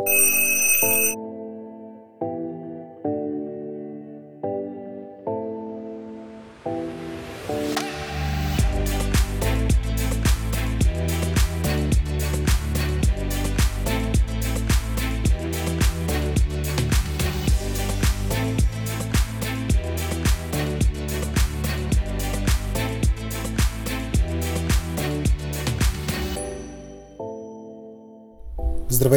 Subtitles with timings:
[0.00, 0.47] you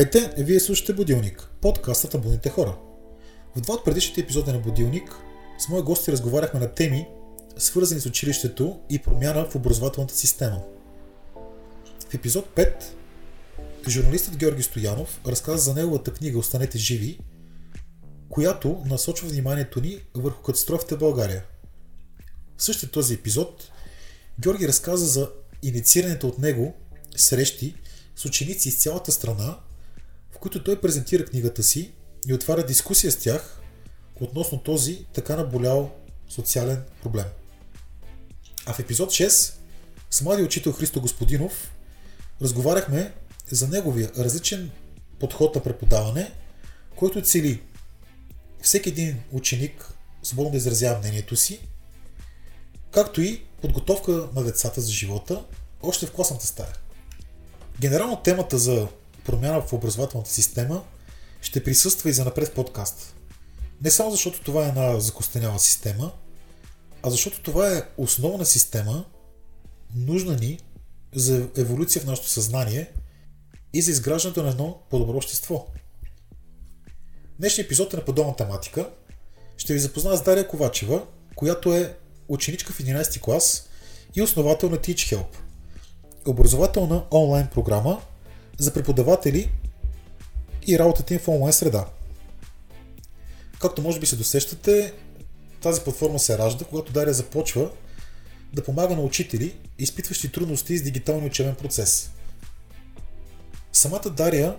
[0.01, 2.77] Здравейте, вие слушате Будилник, подкастът на будните хора.
[3.55, 5.15] В два от предишните епизоди на Будилник
[5.59, 7.07] с мои гости разговаряхме на теми,
[7.57, 10.61] свързани с училището и промяна в образователната система.
[12.09, 12.83] В епизод 5
[13.87, 17.19] журналистът Георги Стоянов разказа за неговата книга Останете живи,
[18.29, 21.43] която насочва вниманието ни върху катастрофите в България.
[22.57, 23.71] В същия този епизод
[24.39, 25.29] Георги разказа за
[25.63, 26.73] инициираните от него
[27.15, 27.75] срещи
[28.15, 29.57] с ученици из цялата страна,
[30.41, 31.91] които той презентира книгата си
[32.27, 33.61] и отваря дискусия с тях
[34.19, 35.91] относно този така наболял
[36.29, 37.25] социален проблем.
[38.65, 39.53] А в епизод 6
[40.11, 41.71] с младия учител Христо Господинов
[42.41, 43.13] разговаряхме
[43.51, 44.71] за неговия различен
[45.19, 46.31] подход на преподаване,
[46.95, 47.61] който цели
[48.61, 51.59] всеки един ученик свободно да изразява мнението си,
[52.91, 55.45] както и подготовка на децата за живота
[55.81, 56.73] още в класната стая.
[57.79, 58.87] Генерално темата за
[59.25, 60.83] промяна в образователната система
[61.41, 63.15] ще присъства и за напред в подкаст.
[63.81, 66.11] Не само защото това е една закостеняла система,
[67.03, 69.05] а защото това е основна система,
[69.95, 70.59] нужна ни
[71.15, 72.91] за еволюция в нашето съзнание
[73.73, 75.67] и за изграждането на едно по-добро общество.
[77.39, 78.89] Днешният епизод е на подобна тематика.
[79.57, 81.03] Ще ви запозная с Дария Ковачева,
[81.35, 81.97] която е
[82.27, 83.69] ученичка в 11 клас
[84.15, 85.27] и основател на TeachHelp–
[86.25, 88.01] образователна онлайн програма
[88.61, 89.51] за преподаватели
[90.67, 91.85] и работата им в онлайн среда.
[93.59, 94.93] Както може би се досещате,
[95.61, 97.69] тази платформа се ражда, когато Дария започва
[98.53, 102.11] да помага на учители, изпитващи трудности с дигиталния учебен процес.
[103.73, 104.55] Самата Дария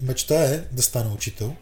[0.00, 1.56] мечтае да стане учител.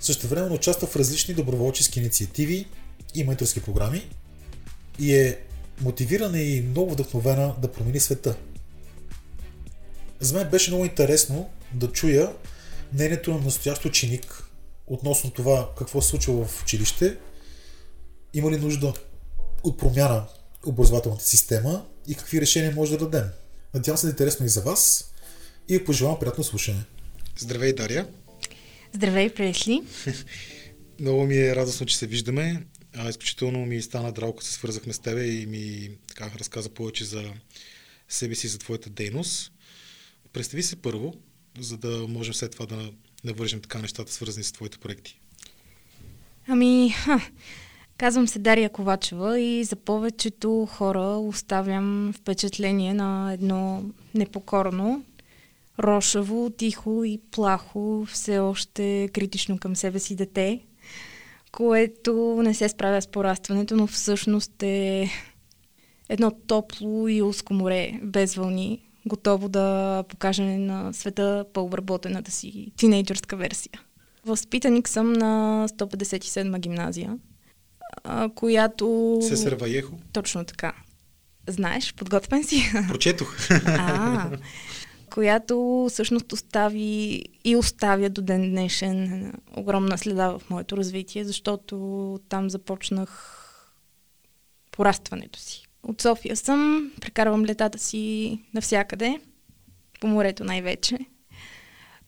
[0.00, 2.66] Също време участва в различни доброволчески инициативи
[3.14, 4.10] и менторски програми
[4.98, 5.38] и е
[5.80, 8.36] мотивирана и много вдъхновена да промени света.
[10.24, 12.32] За мен беше много интересно да чуя
[12.92, 14.44] мнението на настоящ ученик
[14.86, 17.16] относно това какво се случва в училище,
[18.34, 18.94] има ли нужда
[19.62, 20.24] от промяна
[20.66, 23.28] образователната система и какви решения може да дадем.
[23.74, 25.12] Надявам се да е интересно и за вас
[25.68, 26.84] и пожелавам приятно слушане.
[27.38, 28.08] Здравей, Дария!
[28.92, 29.82] Здравей, Пресли!
[31.00, 32.66] Много ми е радостно, че се виждаме.
[32.96, 37.32] А, изключително ми стана драго, се свързахме с тебе и ми така, разказа повече за
[38.08, 39.53] себе си, за твоята дейност.
[40.34, 41.14] Представи се първо,
[41.60, 42.90] за да можем след това да
[43.24, 45.20] навържем така нещата, свързани с твоите проекти.
[46.48, 47.20] Ами, ха,
[47.98, 53.84] казвам се Дария Ковачева и за повечето хора оставям впечатление на едно
[54.14, 55.04] непокорно,
[55.78, 60.60] рошаво, тихо и плахо, все още критично към себе си дете–
[61.56, 65.10] което не се справя с порастването, но всъщност е
[66.08, 73.36] едно топло и узко море, без вълни, готово да покаже на света по-обработената си тинейджърска
[73.36, 73.80] версия.
[74.26, 77.18] Възпитаник съм на 157-ма гимназия,
[78.34, 79.18] която...
[79.22, 79.92] Се Сърваехо?
[80.12, 80.72] Точно така.
[81.48, 82.72] Знаеш, подготвен си?
[82.88, 83.36] Прочетох.
[83.66, 84.30] А,
[85.10, 92.50] която всъщност остави и оставя до ден днешен огромна следа в моето развитие, защото там
[92.50, 93.40] започнах
[94.70, 95.66] порастването си.
[95.84, 99.20] От София съм, прекарвам летата си навсякъде,
[100.00, 100.98] по морето най-вече.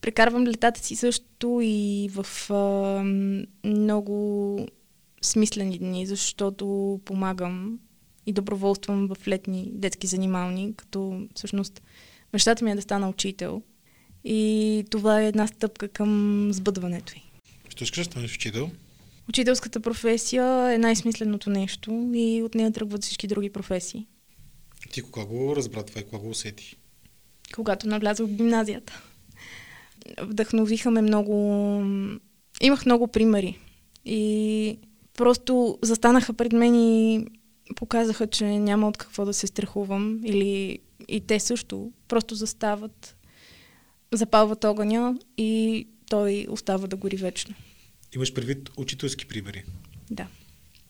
[0.01, 3.03] Прекарвам летата си също и в а,
[3.65, 4.59] много
[5.23, 7.79] смислени дни, защото помагам
[8.27, 11.83] и доброволствам в летни детски занимални, като всъщност
[12.33, 13.63] Мечтата ми е да стана учител.
[14.25, 17.23] И това е една стъпка към сбъдването й.
[17.69, 18.71] Що искаш да станеш учител?
[19.29, 24.07] Учителската професия е най-смисленото нещо и от нея тръгват всички други професии.
[24.93, 26.77] Ти кога го разбра това и кога го усети?
[27.55, 29.03] Когато навлязох в гимназията.
[30.21, 31.35] Вдъхновиха ме много...
[32.61, 33.59] Имах много примери.
[34.05, 34.79] И
[35.15, 37.27] просто застанаха пред мен и
[37.77, 40.79] показаха, че няма от какво да се страхувам или
[41.09, 43.17] и те също просто застават,
[44.13, 47.55] запалват огъня и той остава да гори вечно.
[48.17, 49.65] Имаш предвид учителски примери?
[50.11, 50.29] Да.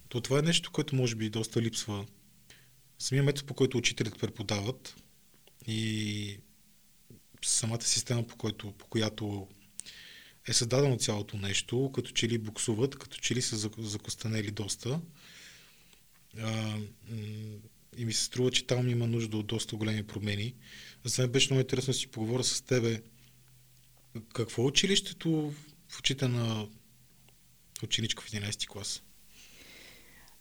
[0.09, 2.07] То това е нещо, което може би доста липсва.
[2.99, 4.97] Самия метод, по който учителите преподават
[5.67, 6.39] и
[7.45, 9.49] самата система, по, който, по която
[10.49, 15.01] е създадено цялото нещо, като че ли буксуват, като че ли са закостанели доста.
[16.41, 16.79] А,
[17.97, 20.55] и ми се струва, че там има нужда от доста големи промени.
[21.05, 23.03] За мен беше много интересно да си поговоря с тебе.
[24.35, 25.55] Какво е училището
[25.89, 26.69] в очите на
[27.83, 29.03] ученичка в 11 клас?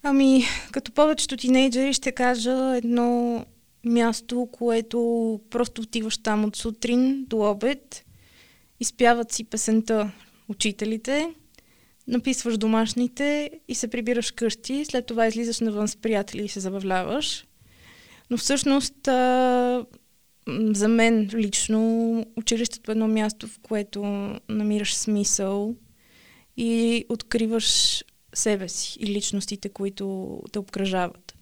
[0.03, 3.45] Ами, като повечето тинейджери ще кажа едно
[3.85, 8.05] място, което просто отиваш там от сутрин до обед,
[8.79, 10.11] изпяват си песента
[10.47, 11.33] учителите,
[12.07, 17.45] написваш домашните и се прибираш къщи, след това излизаш навън с приятели и се забавляваш.
[18.29, 19.85] Но всъщност а,
[20.47, 24.03] за мен лично училището е едно място, в което
[24.49, 25.75] намираш смисъл
[26.57, 28.04] и откриваш
[28.34, 31.36] себе си и личностите, които те обкръжават.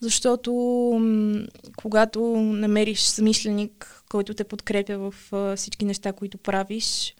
[0.00, 0.52] Защото
[1.00, 1.46] м-
[1.76, 7.14] когато намериш смисленик, който те подкрепя в а, всички неща, които правиш,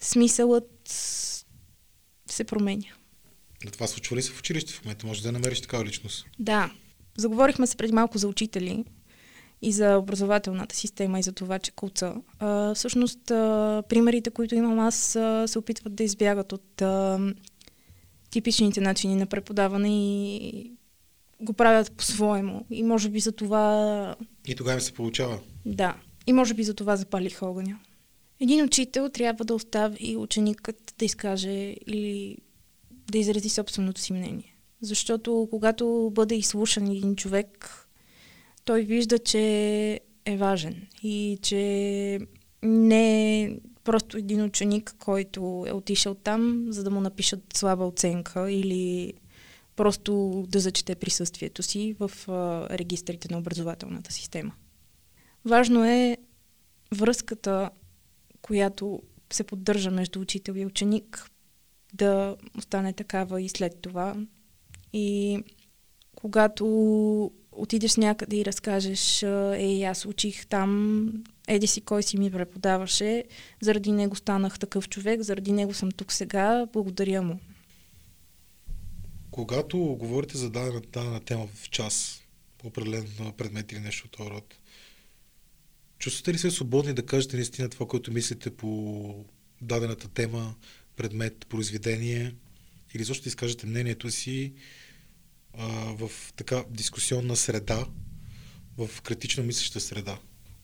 [0.00, 0.88] смисълът
[2.30, 2.86] се променя.
[3.64, 5.06] Да, това случва ли се в училище в момента?
[5.06, 6.26] Може да намериш такава личност?
[6.38, 6.70] Да.
[7.16, 8.84] Заговорихме се преди малко за учители
[9.62, 12.14] и за образователната система и за това, че куца.
[12.38, 17.20] А, всъщност, а, примерите, които имам аз, а, се опитват да избягат от а,
[18.30, 20.72] типичните начини на преподаване и
[21.40, 22.66] го правят по-своему.
[22.70, 24.16] И може би за това...
[24.46, 25.38] И тогава се получава.
[25.66, 25.96] Да.
[26.26, 27.78] И може би за това запалих огъня.
[28.40, 32.36] Един учител трябва да остави ученикът да изкаже или
[33.10, 34.54] да изрази собственото си мнение.
[34.80, 37.87] Защото когато бъде изслушан един човек,
[38.68, 39.40] той вижда, че
[40.24, 42.20] е важен и че
[42.62, 48.52] не е просто един ученик, който е отишъл там, за да му напишат слаба оценка
[48.52, 49.14] или
[49.76, 52.10] просто да зачете присъствието си в
[52.70, 54.52] регистрите на образователната система.
[55.44, 56.16] Важно е
[56.92, 57.70] връзката,
[58.42, 61.30] която се поддържа между учител и ученик,
[61.94, 64.16] да остане такава и след това.
[64.92, 65.38] И
[66.14, 71.12] когато отидеш някъде и разкажеш, ей, аз учих там,
[71.48, 73.24] еди си кой си ми преподаваше,
[73.60, 77.40] заради него станах такъв човек, заради него съм тук сега, благодаря му.
[79.30, 82.22] Когато говорите за дадена, дадена тема в час,
[82.58, 83.06] по определен
[83.36, 84.54] предмет или нещо от този род,
[85.98, 89.24] чувствате ли се свободни да кажете наистина това, което мислите по
[89.62, 90.54] дадената тема,
[90.96, 92.34] предмет, произведение,
[92.94, 94.52] или защо да изкажете мнението си
[95.58, 95.66] а,
[95.96, 97.86] в така дискусионна среда,
[98.78, 100.18] в критично мислеща среда?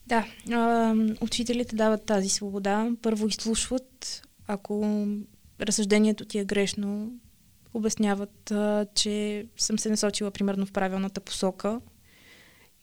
[0.06, 2.90] Да, а, учителите дават тази свобода.
[3.02, 5.06] Първо изслушват, ако
[5.60, 7.12] разсъждението ти е грешно,
[7.74, 11.80] обясняват, а, че съм се насочила примерно в правилната посока.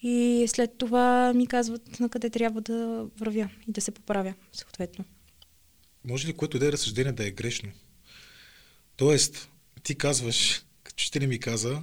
[0.02, 5.06] И след това ми казват на къде трябва да вървя и да се поправя, съответно.
[6.04, 7.72] Може ли което да е разсъждение да е грешно?
[8.96, 9.50] Тоест,
[9.84, 11.82] ти казваш, като че ли ми каза,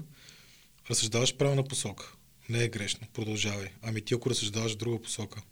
[0.90, 2.12] разсъждаваш правилна посока.
[2.48, 3.06] Не е грешно.
[3.12, 3.68] Продължавай.
[3.82, 5.42] Ами ти ако разсъждаваш друга посока.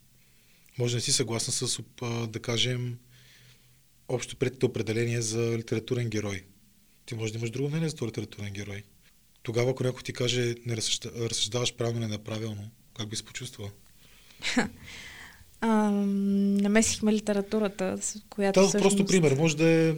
[0.79, 1.81] Може да не си съгласна с,
[2.29, 2.99] да кажем,
[4.09, 6.45] общо предите определение за литературен герой.
[7.07, 8.83] Ти може да имаш друго мнение за литературен герой.
[9.43, 13.71] Тогава, ако някой ти каже, не разсъждаваш правилно, не неправилно, как би се почувствала?
[15.61, 18.61] А, намесихме литературата, с която.
[18.61, 18.97] Да, всъщност...
[18.97, 19.37] просто пример.
[19.37, 19.95] Може да е.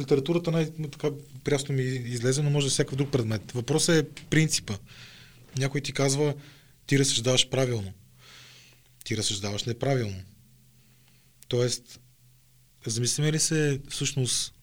[0.00, 1.10] Литературата най-така
[1.44, 3.52] прясно ми излезе, но може да е всякакъв друг предмет.
[3.52, 4.74] Въпросът е принципа.
[5.58, 6.34] Някой ти казва,
[6.86, 7.92] ти разсъждаваш правилно.
[9.04, 10.22] Ти разсъждаваш неправилно.
[11.48, 12.00] Тоест,
[12.86, 14.54] замисляме ли се всъщност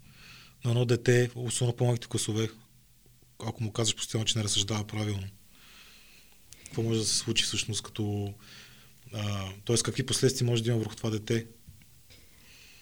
[0.65, 2.50] на едно дете, особено по-малките класове,
[3.39, 5.27] ако му казваш постоянно, че не разсъждава правилно?
[6.65, 8.34] Какво може да се случи всъщност като...
[9.65, 9.77] т.е.
[9.85, 11.47] какви последствия може да има върху това дете?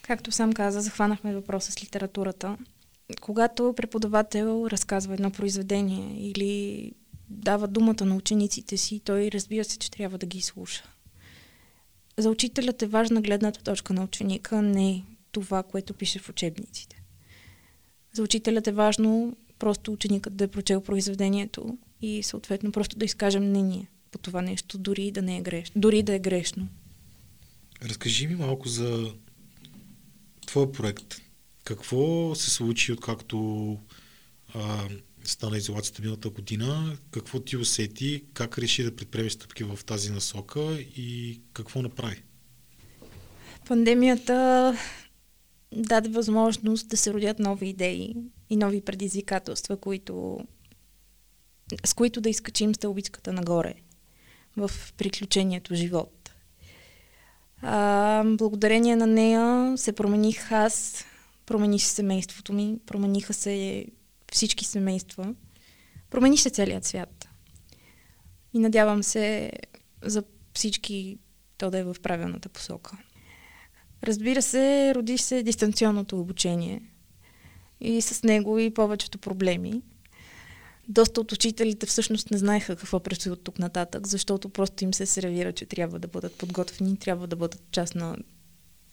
[0.02, 2.58] Както сам каза, захванахме въпроса с литературата.
[3.22, 6.92] Когато преподавател разказва едно произведение или
[7.30, 10.84] дава думата на учениците си, той разбира се, че трябва да ги слуша.
[12.18, 17.04] За учителят е важна гледната точка на ученика, не това, което пише в учебниците.
[18.14, 23.40] За учителят е важно просто ученикът да е прочел произведението и съответно просто да изкаже
[23.40, 23.88] мнение
[24.18, 25.82] по това нещо, дори да не е грешно.
[25.82, 26.68] Дори да е грешно.
[27.84, 29.14] Разкажи ми малко за
[30.46, 31.22] твоя проект.
[31.64, 33.78] Какво се случи, откакто
[34.54, 34.88] а,
[35.24, 40.80] стана изолацията миналата година, какво ти усети, как реши да предприемеш стъпки в тази насока
[40.96, 42.24] и какво направи?
[43.68, 44.78] Пандемията
[45.72, 48.16] даде възможност да се родят нови идеи
[48.50, 50.40] и нови предизвикателства, които,
[51.86, 53.74] с които да изкачим стълбичката нагоре
[54.58, 56.32] в приключението живот.
[57.62, 61.06] А, благодарение на нея се промених аз,
[61.46, 63.86] промени се семейството ми, промениха се
[64.32, 65.34] всички семейства,
[66.10, 67.30] промени се целият свят.
[68.54, 69.52] И надявам се
[70.02, 70.24] за
[70.54, 71.18] всички
[71.58, 72.98] то да е в правилната посока.
[74.04, 76.82] Разбира се, роди се дистанционното обучение
[77.82, 79.82] и с него и повечето проблеми.
[80.90, 85.06] Доста от учителите всъщност не знаеха какво предстои от тук нататък, защото просто им се
[85.06, 88.18] сервира, че трябва да бъдат подготвени, трябва да бъдат част на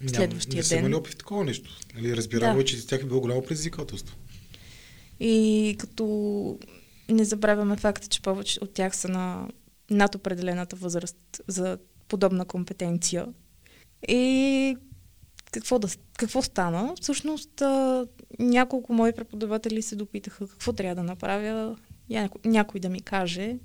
[0.06, 0.84] следващия Ням, ден.
[0.84, 1.70] Не са опит в такова нещо.
[1.94, 2.64] Нали, разбирам, Да.
[2.64, 4.16] че за тях е било голямо предизвикателство.
[5.20, 6.58] И като
[7.08, 9.48] не забравяме факта, че повече от тях са на
[9.90, 13.26] над определената възраст за подобна компетенция.
[14.08, 14.76] И
[15.52, 16.94] какво, да, какво стана?
[17.00, 17.62] Всъщност
[18.38, 21.76] няколко мои преподаватели се допитаха какво трябва да направя,
[22.10, 23.56] няко, някой да ми каже.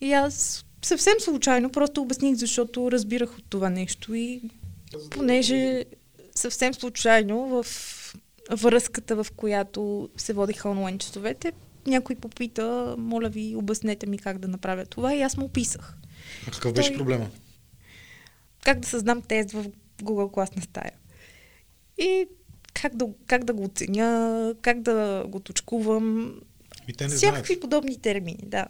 [0.00, 4.42] И аз съвсем случайно просто обясних, защото разбирах от това нещо и
[5.10, 5.84] понеже
[6.34, 7.66] съвсем случайно в
[8.50, 11.52] връзката, в която се водиха онлайн часовете,
[11.86, 15.96] някой попита, моля ви, обяснете ми как да направя това и аз му описах.
[16.48, 17.30] А какъв беше Той- проблема?
[18.64, 19.64] Как да създам тест в
[20.02, 20.92] Google класна стая.
[21.98, 22.26] И
[22.74, 26.34] как да, как да го оценя, как да го точкувам,
[26.88, 27.60] И те не всякакви знаят.
[27.60, 28.66] подобни термини, да.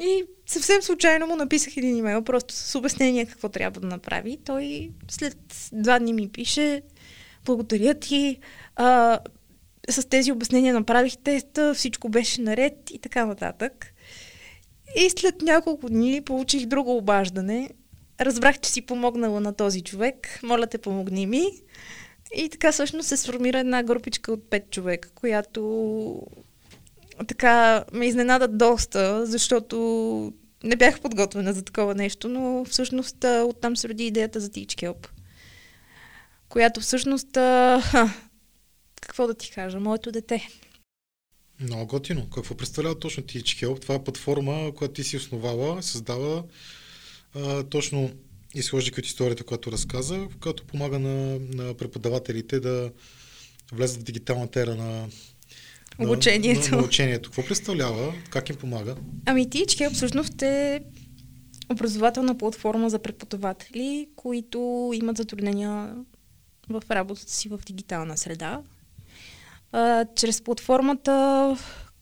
[0.00, 4.38] И съвсем случайно му написах един имейл, просто с обяснение какво трябва да направи.
[4.44, 5.36] Той след
[5.72, 6.82] два дни ми пише,
[7.44, 8.38] благодаря ти,
[8.76, 9.18] а,
[9.88, 13.94] с тези обяснения направих теста, всичко беше наред и така нататък.
[14.96, 17.70] И след няколко дни получих друго обаждане.
[18.20, 20.40] Разбрах, че си помогнала на този човек.
[20.42, 21.46] Моля те, помогни ми.
[22.36, 26.22] И така всъщност се сформира една групичка от пет човека, която
[27.26, 29.76] така ме изненада доста, защото
[30.64, 35.08] не бях подготвена за такова нещо, но всъщност оттам се роди идеята за Teach Help,
[36.48, 38.14] която всъщност, ха,
[39.00, 40.48] какво да ти кажа, моето дете.
[41.60, 42.30] Много готино.
[42.30, 43.80] Какво представлява точно Teach Help?
[43.82, 46.44] Това е платформа, която ти си основала, създава
[47.34, 48.10] а, точно
[48.54, 52.92] изхождайки от историята, която разказа, която помага на, на преподавателите да
[53.72, 55.08] влезат в дигиталната ера на,
[55.98, 56.70] Обучението.
[56.70, 57.30] на, на учението.
[57.30, 58.12] Какво представлява?
[58.30, 58.96] Как им помага?
[59.26, 60.80] Ами Help всъщност е
[61.72, 65.94] образователна платформа за преподаватели, които имат затруднения
[66.68, 68.60] в работата си в дигитална среда.
[69.72, 71.56] А, чрез платформата,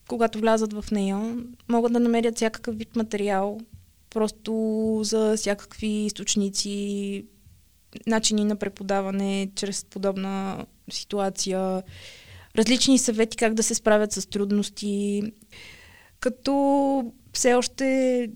[0.09, 1.37] когато влязат в нея,
[1.69, 3.61] могат да намерят всякакъв вид материал,
[4.11, 4.53] просто
[5.05, 7.25] за всякакви източници,
[8.07, 11.83] начини на преподаване чрез подобна ситуация,
[12.59, 15.23] различни съвети как да се справят с трудности,
[16.21, 18.29] като все още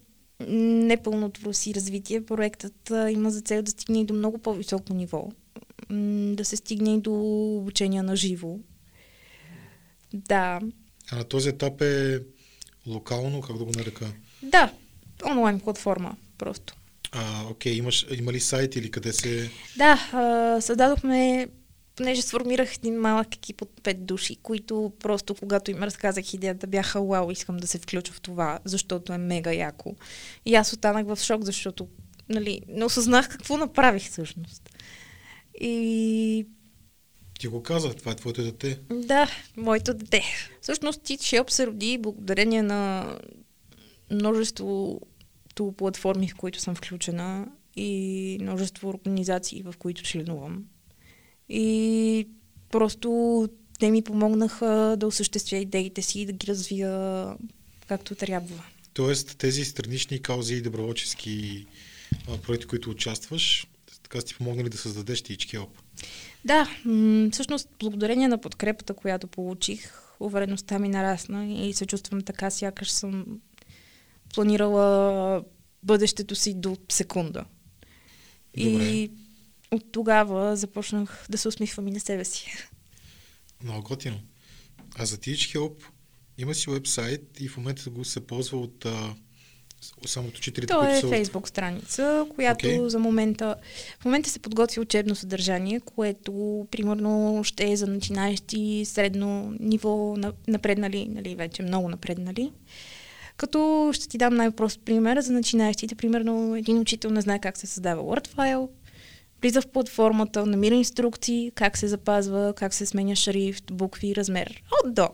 [0.49, 5.29] непълното си развитие, проектът има за цел да стигне и до много по-високо ниво.
[6.35, 7.13] Да се стигне и до
[7.57, 8.59] обучение на живо.
[10.15, 10.61] Да,
[11.11, 12.21] А на този етап е
[12.87, 14.07] локално, как да го нарека?
[14.43, 14.73] да,
[15.31, 16.75] онлайн платформа просто.
[17.13, 19.51] А, окей, имаш, има ли сайт или къде се...
[19.77, 21.49] Да, а, създадохме,
[21.97, 27.03] понеже сформирах един малък екип от пет души, които просто когато им разказах идеята бяха,
[27.03, 29.95] вау, искам да се включа в това, защото е мега яко.
[30.47, 31.89] И аз останах в шок, защото
[32.29, 34.71] нали, не осъзнах какво направих всъщност.
[35.61, 36.47] И
[37.39, 38.79] Ти го каза, това е твоето дете.
[38.91, 40.23] да, моето дете.
[40.61, 43.13] Всъщност Teach Help се роди благодарение на
[44.11, 47.47] множеството платформи, в които съм включена
[47.77, 50.65] и множество организации, в които членувам.
[51.55, 52.29] И
[52.71, 57.27] просто те ми помогнаха да осъществя идеите си и да ги развия
[57.89, 58.65] както трябва.
[58.95, 61.67] Тоест, тези странични каузи и доброволчески
[62.43, 63.67] проекти, които участваш,
[64.03, 65.69] така са ти помогнали да създадеш Teach Help.
[66.45, 72.51] Да, м- всъщност благодарение на подкрепата, която получих, увереността ми нарасна и се чувствам така,
[72.51, 73.27] сякаш съм
[74.35, 75.45] планирала
[75.83, 77.45] бъдещето си до секунда.
[78.57, 78.85] Добре.
[78.85, 79.11] И
[79.73, 82.53] от тогава започнах да се усмихвам и на себе си.
[83.65, 84.21] Много готино.
[84.97, 85.85] А за Teach Help
[86.39, 89.15] има си вебсайт и в момента го се ползва от а,
[90.07, 91.09] само от учителите, То които е са...
[91.09, 92.87] фейсбук страница, която okay.
[92.87, 93.57] за момента...
[94.01, 100.33] В момента се подготви учебно съдържание, което примерно ще е за начинаещи средно ниво, на-
[100.49, 102.53] напреднали, нали, вече много напреднали.
[103.37, 105.95] Като ще ти дам най-прост пример за начинаещите.
[105.95, 108.71] Примерно един учител не знае как се създава Word файл,
[109.43, 114.63] влиза в платформата, намира инструкции, как се запазва, как се сменя шрифт, букви, размер.
[114.85, 115.09] От до,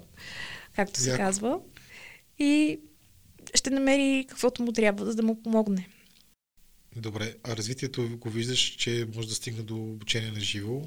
[0.76, 1.22] както се Яко.
[1.22, 1.60] казва.
[2.38, 2.80] И
[3.54, 5.88] ще намери каквото му трябва, за да му помогне.
[6.96, 10.82] Добре, а развитието го виждаш, че може да стигне до обучение на живо,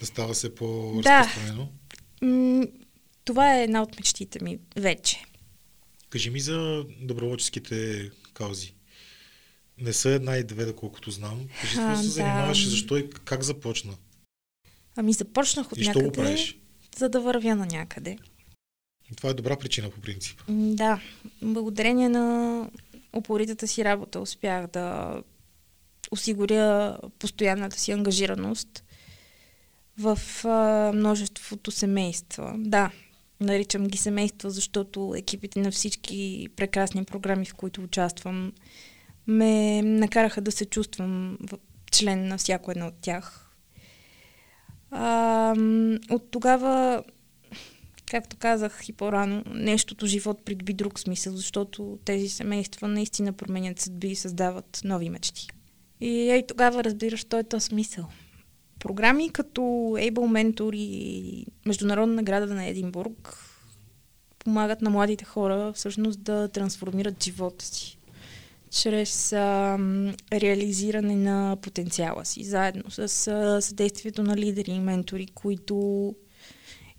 [0.00, 1.68] да става се по-разпространено?
[2.22, 2.68] Да.
[3.24, 5.24] Това е една от мечтите ми вече.
[6.10, 8.74] Кажи ми за доброволческите каузи.
[9.78, 11.40] Не са една и две, доколкото знам.
[11.60, 12.70] Кажи, какво се занимаваш, да.
[12.70, 13.94] защо и как започна?
[14.96, 16.58] Ами започнах от и някъде, го правиш?
[16.96, 18.18] за да вървя на някъде.
[19.16, 20.42] Това е добра причина по принцип.
[20.48, 21.00] Да.
[21.42, 22.70] Благодарение на
[23.12, 25.16] упоритата си работа успях да
[26.10, 28.84] осигуря постоянната си ангажираност
[29.98, 32.54] в а, множеството семейства.
[32.58, 32.90] Да,
[33.40, 38.52] наричам ги семейства, защото екипите на всички прекрасни програми, в които участвам,
[39.26, 41.38] ме накараха да се чувствам
[41.92, 43.50] член на всяко едно от тях.
[44.90, 45.54] А,
[46.10, 47.04] от тогава,
[48.06, 54.08] както казах и по-рано, нещото живот придоби друг смисъл, защото тези семейства наистина променят съдби
[54.08, 55.48] и създават нови мечти.
[56.00, 58.04] И ей тогава разбираш, той е то смисъл.
[58.78, 63.36] Програми като Able Mentor и Международна награда на Единбург
[64.38, 67.98] помагат на младите хора всъщност да трансформират живота си
[68.82, 69.78] чрез а,
[70.32, 76.14] реализиране на потенциала си, заедно с а, съдействието на лидери и ментори, които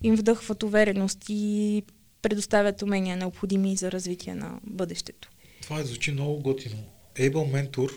[0.02, 1.82] им вдъхват увереност и
[2.22, 5.30] предоставят умения необходими за развитие на бъдещето.
[5.62, 6.76] Това е звучи много готино.
[7.14, 7.92] Able Mentor,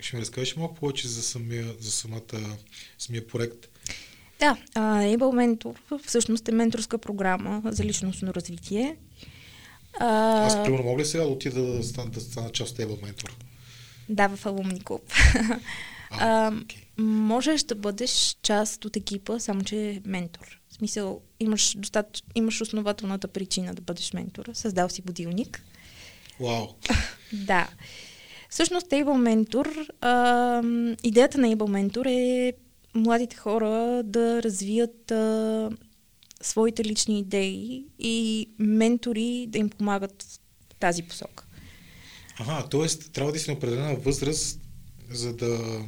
[0.00, 2.56] ще ми разкажеш малко повече за, самия, за самата,
[2.98, 3.68] самия проект?
[4.38, 8.96] Да, Able Mentor всъщност е менторска програма за личностно развитие,
[10.00, 10.46] а...
[10.46, 13.36] Аз, примерно, мога ли сега да отида да стана, да стана част от Able ментор?
[14.08, 15.12] Да, в Алумни клуб.
[16.10, 16.84] А, okay.
[16.98, 20.60] можеш да бъдеш част от екипа, само че ментор.
[20.70, 22.22] В смисъл, имаш, достат...
[22.34, 24.50] имаш основателната причина да бъдеш ментор.
[24.52, 25.62] Създал си будилник.
[26.40, 26.66] Вау!
[26.66, 26.74] Wow.
[27.46, 27.68] да.
[28.50, 30.62] Всъщност, Able Mentor, а,
[31.02, 32.52] идеята на Able Mentor е
[32.94, 35.70] младите хора да развият а,
[36.46, 40.22] своите лични идеи и ментори да им помагат
[40.72, 41.44] в тази посока.
[42.38, 43.10] Ага, т.е.
[43.12, 44.60] трябва да си на определена възраст,
[45.10, 45.80] за да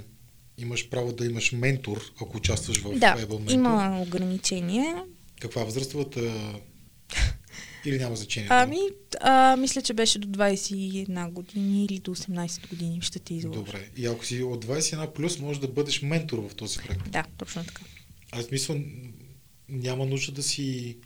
[0.58, 3.52] имаш право да имаш ментор, ако участваш в да, Able Mentor.
[3.52, 4.94] има ограничение.
[5.40, 6.20] Каква възрастовата
[7.84, 8.48] или няма значение?
[8.52, 8.78] Ами,
[9.20, 13.58] а, мисля, че беше до 21 години или до 18 години ще ти изложи.
[13.58, 13.88] Добре.
[13.96, 17.10] И ако си от 21 плюс, можеш да бъдеш ментор в този проект.
[17.10, 17.82] Да, точно така.
[18.32, 18.74] Аз мисля,
[19.68, 20.96] няма нужда да си...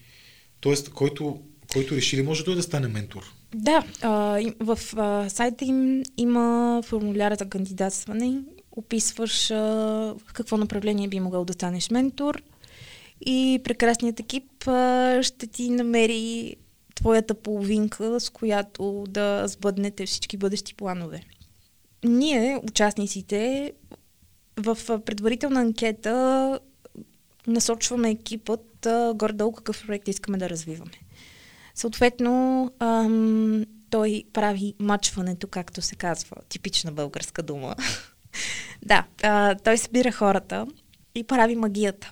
[0.60, 1.40] Тоест, който,
[1.72, 3.34] който реши ли може той да стане ментор?
[3.54, 8.40] Да, а, в а, сайта им има формуляра за кандидатстване.
[8.72, 12.42] Описваш а, какво направление би могъл да станеш ментор
[13.26, 16.56] и прекрасният екип а, ще ти намери
[16.94, 21.22] твоята половинка, с която да сбъднете всички бъдещи планове.
[22.04, 23.72] Ние, участниците,
[24.56, 26.58] в предварителна анкета
[27.46, 30.92] насочваме екипът а, горе-долу какъв проект искаме да развиваме.
[31.74, 37.74] Съответно, ам, той прави мачването, както се казва, типична българска дума.
[38.82, 40.66] да, а, той събира хората
[41.14, 42.10] и прави магията.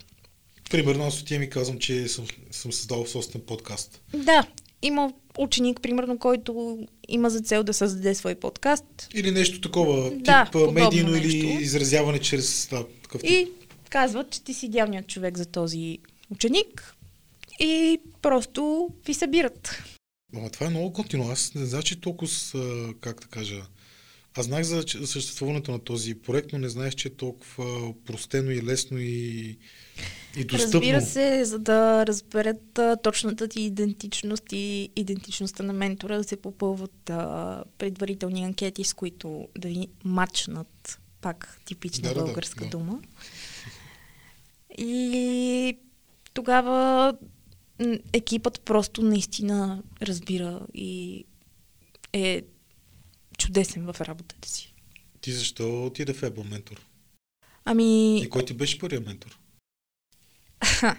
[0.71, 4.03] Примерно, аз отивам и казвам, че съм, съм създал собствен подкаст.
[4.15, 4.47] Да,
[4.83, 8.85] има ученик, примерно, който има за цел да създаде свой подкаст.
[9.15, 11.29] Или нещо такова, да, тип медийно нещо.
[11.29, 13.31] или изразяване чрез да, такъв тип.
[13.31, 13.49] И
[13.89, 15.99] казват, че ти си идеалният човек за този
[16.31, 16.95] ученик
[17.61, 19.83] и просто ви събират.
[20.37, 21.31] Ама това е много готино.
[21.31, 22.31] Аз не знам, че толкова,
[23.01, 23.63] как да кажа,
[24.37, 28.63] аз знах за съществуването на този проект, но не знаех, че е толкова простено и
[28.63, 29.59] лесно и,
[30.37, 30.81] и достъпно.
[30.81, 36.37] Разбира се, за да разберат а, точната ти идентичност и идентичността на ментора, да се
[36.37, 42.79] попълват а, предварителни анкети, с които да ви мачнат пак типична да, българска да, да.
[42.79, 43.01] дума.
[44.79, 45.79] И
[46.35, 47.15] тогава
[48.13, 51.25] екипът просто наистина разбира и
[52.13, 52.43] е
[53.39, 54.75] чудесен в работата си.
[55.21, 56.87] Ти защо отида в Ебо ментор?
[57.65, 58.21] Ами...
[58.21, 59.39] И кой ти беше първият ментор?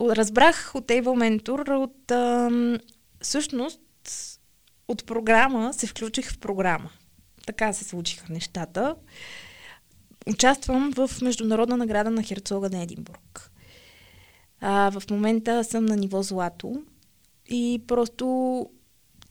[0.00, 2.10] Разбрах от Able Mentor от...
[2.10, 2.78] Ам,
[3.20, 3.80] всъщност,
[4.88, 6.90] от програма се включих в програма.
[7.46, 8.96] Така се случиха нещата.
[10.30, 13.50] Участвам в Международна награда на Херцога на Единбург.
[14.60, 16.82] А, в момента съм на ниво злато
[17.48, 18.66] и просто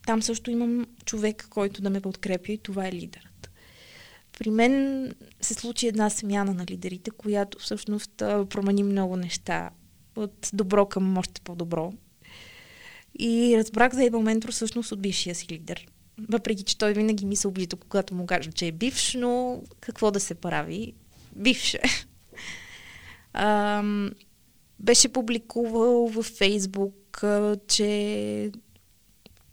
[0.06, 3.50] там също имам човек, който да ме подкрепя и това е лидерът.
[4.38, 9.70] При мен се случи една смяна на лидерите, която всъщност промени много неща.
[10.16, 11.92] От добро към още по-добро.
[13.18, 15.86] И разбрах за Ебел Ментор всъщност от бившия си лидер.
[16.18, 20.10] Въпреки че той винаги ми се обижда, когато му кажа, че е бивш, но какво
[20.10, 20.94] да се прави?
[21.36, 21.82] Бивш е.
[23.32, 24.10] Ам,
[24.80, 28.50] беше публикувал във Фейсбук, а, че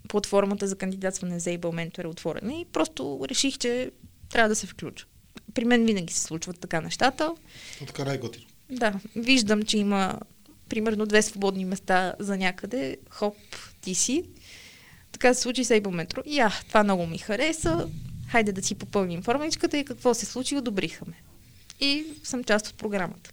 [0.08, 3.92] платформата за кандидатстване за Able Mentor е отворена и просто реших, че
[4.30, 5.06] трябва да се включа.
[5.54, 7.36] При мен винаги се случват така нещата.
[7.82, 8.46] Но така най-готино.
[8.70, 10.20] Да, виждам, че има
[10.70, 12.98] примерно две свободни места за някъде.
[13.10, 13.36] Хоп,
[13.82, 14.24] ти си.
[15.24, 16.24] Така се случи с Able Metro.
[16.24, 17.90] И а, това много ми хареса.
[18.28, 21.14] Хайде да си попълним формичката и какво се случи, одобриха ме.
[21.80, 23.32] И съм част от програмата.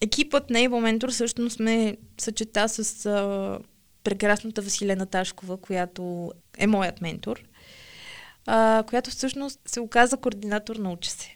[0.00, 0.68] Екипът на Able
[0.98, 3.58] Mentor всъщност ме съчета с а,
[4.04, 7.42] прекрасната Василена Ташкова, която е моят ментор,
[8.46, 11.34] а, която всъщност се оказа координатор на Уча се.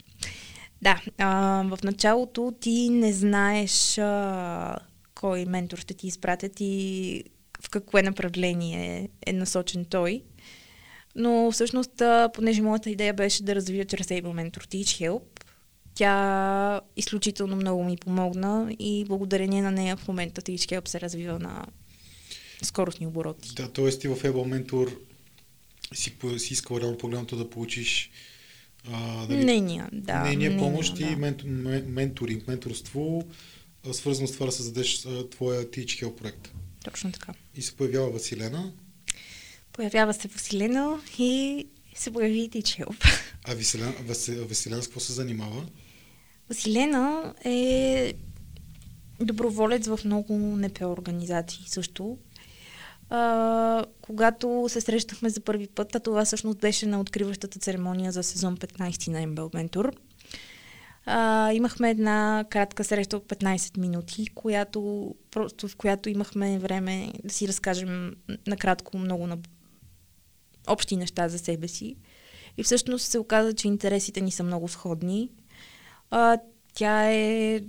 [0.83, 1.29] Да, а,
[1.77, 4.77] в началото ти не знаеш а,
[5.15, 7.25] кой ментор ще ти изпратят и
[7.65, 10.23] в какво направление е насочен той.
[11.17, 12.03] Но всъщност,
[12.35, 15.23] понеже моята идея беше да развия чрез Able Mentor Teach Help,
[15.95, 21.39] тя изключително много ми помогна и благодарение на нея в момента Teach Help се развива
[21.39, 21.67] на
[22.63, 23.55] скоростни обороти.
[23.55, 23.91] Да, т.е.
[23.91, 24.97] ти в Able Mentor
[25.93, 28.11] си, си искал реално погледното да получиш
[28.93, 30.23] а, дали, нейния, да.
[30.23, 31.05] Нейния помощ да.
[31.05, 31.47] и ментор,
[31.87, 33.25] менторинг, менторство,
[33.93, 35.01] свързано с това да създадеш
[35.31, 36.53] твоя Teach Help проект.
[36.85, 37.35] Точно така.
[37.57, 38.73] И се появява Василена.
[39.73, 43.05] Появява се Василена и се появи Help.
[43.45, 43.93] А Василена,
[44.49, 45.67] Василена с какво се занимава?
[46.49, 48.15] Василена е
[49.21, 52.19] доброволец в много НПО организации също
[53.11, 58.23] а, когато се срещахме за първи път, а това всъщност беше на откриващата церемония за
[58.23, 59.93] сезон 15 на MBL Mentor.
[61.07, 67.35] А, имахме една кратка среща от 15 минути, която, просто в която имахме време да
[67.35, 69.39] си разкажем накратко много на
[70.69, 71.97] общи неща за себе си.
[72.57, 75.31] И всъщност се оказа, че интересите ни са много сходни.
[76.11, 76.39] А,
[76.75, 77.61] тя е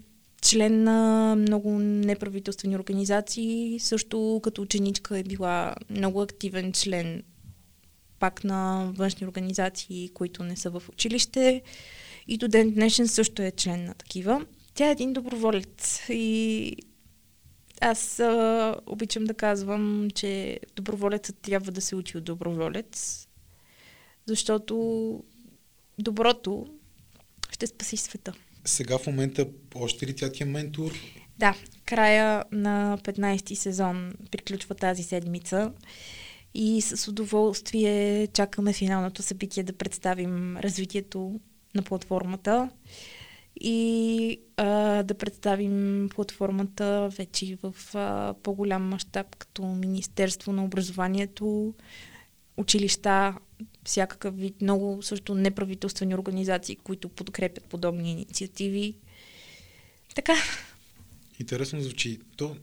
[0.41, 3.79] член на много неправителствени организации.
[3.79, 7.23] Също като ученичка е била много активен член
[8.19, 11.61] пак на външни организации, които не са в училище.
[12.27, 14.45] И до ден днешен също е член на такива.
[14.73, 16.75] Тя е един доброволец и
[17.81, 23.27] аз а, обичам да казвам, че доброволецът трябва да се учи от доброволец,
[24.25, 25.23] защото
[25.99, 26.67] доброто
[27.51, 28.33] ще спаси света.
[28.65, 30.91] Сега в момента още ли тя ти е ментор?
[31.37, 35.71] Да, края на 15-ти сезон приключва тази седмица
[36.53, 41.39] и с удоволствие чакаме финалното събитие да представим развитието
[41.75, 42.69] на платформата
[43.61, 51.73] и а, да представим платформата вече в а, по-голям мащаб като Министерство на образованието,
[52.57, 53.33] училища,
[53.83, 58.95] всякакъв вид, много също неправителствени организации, които подкрепят подобни инициативи.
[60.15, 60.35] Така.
[61.39, 62.19] Интересно звучи.
[62.37, 62.55] То,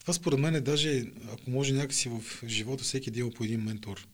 [0.00, 4.06] това според мен е даже, ако може някакси в живота всеки ден по един ментор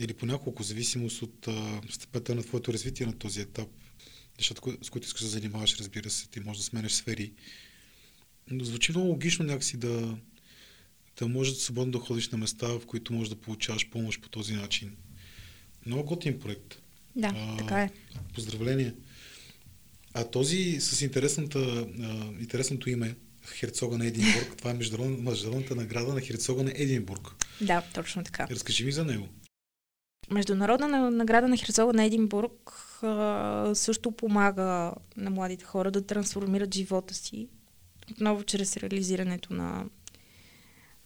[0.00, 3.68] или по няколко, зависимост от а, степента на твоето развитие на този етап,
[4.38, 7.32] нещата, с които искаш да занимаваш, разбира се, ти можеш да сменеш сфери.
[8.50, 10.16] Но звучи много логично някакси да,
[11.18, 14.28] да можеш да свободно да ходиш на места, в които можеш да получаваш помощ по
[14.28, 14.96] този начин.
[15.86, 16.82] Много готин проект.
[17.16, 17.90] Да, а, така е.
[18.34, 18.94] Поздравления.
[20.14, 21.58] А този с интересната,
[22.00, 23.16] а, интересното име,
[23.54, 27.44] Херцога на Единбург, това е международна, международната награда на Херцога на Единбург.
[27.60, 28.46] Да, точно така.
[28.50, 29.28] Разкажи ми за него.
[30.30, 37.14] Международна награда на Херцога на Единбург а, също помага на младите хора да трансформират живота
[37.14, 37.48] си
[38.10, 39.84] отново чрез реализирането на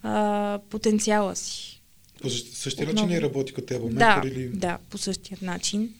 [0.03, 1.81] а, потенциала си.
[2.21, 3.07] По същия Отново.
[3.07, 3.89] начин ли работи като тебе?
[3.89, 4.49] Да, или...
[4.49, 5.93] да, по същия начин.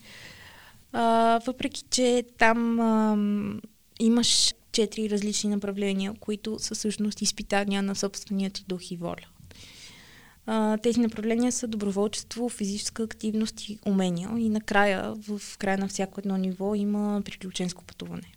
[0.92, 3.18] А, въпреки, че там а,
[4.00, 9.28] имаш четири различни направления, които са всъщност изпитания на собствения ти дух и воля.
[10.54, 14.30] А, тези направления са доброволчество, физическа активност и умения.
[14.38, 18.34] И накрая, в края на всяко едно ниво, има приключенско пътуване.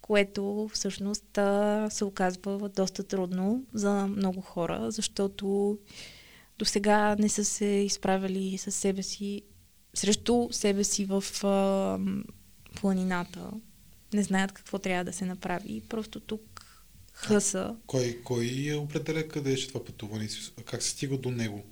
[0.00, 1.38] Което всъщност
[1.88, 5.78] се оказва доста трудно за много хора, защото
[6.58, 9.42] до сега не са се изправили със себе си,
[9.94, 11.98] срещу себе си в а,
[12.80, 13.50] планината.
[14.14, 15.82] Не знаят какво трябва да се направи.
[15.88, 16.59] Просто тук
[17.20, 17.76] хъса.
[17.86, 20.28] Кой, кой е определя къде е това пътуване?
[20.64, 21.62] Как се стига до него?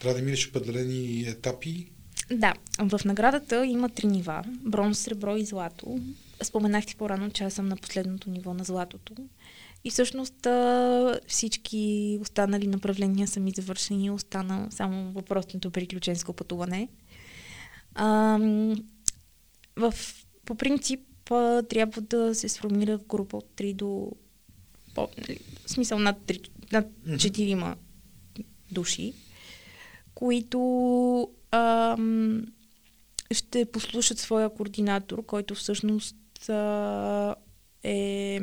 [0.00, 1.88] Трябва да минеш определени етапи?
[2.30, 4.44] Да, в наградата има три нива.
[4.46, 5.98] Бронз, сребро и злато.
[6.42, 9.14] Споменах ти по-рано, че аз съм на последното ниво на златото.
[9.84, 10.46] И всъщност
[11.26, 14.10] всички останали направления са ми завършени.
[14.10, 16.88] Остана само въпросното приключенско пътуване.
[17.94, 18.38] А,
[19.76, 19.94] в,
[20.44, 21.00] по принцип
[21.68, 24.12] трябва да се сформира група от 3 до...
[24.94, 27.76] По, нали, в смисъл над, 3, над 4 mm-hmm.
[28.72, 29.12] души,
[30.14, 32.46] които ам,
[33.30, 37.34] ще послушат своя координатор, който всъщност а,
[37.82, 38.40] е